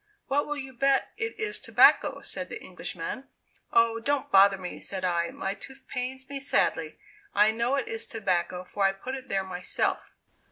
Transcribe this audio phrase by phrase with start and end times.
[0.25, 3.27] "What will you bet it is tobacco?" said the Englishman.
[3.71, 6.97] "Oh, don't bother me," said I; "my tooth pains me sadly;
[7.35, 10.09] I know it is tobacco, for I put it there myself."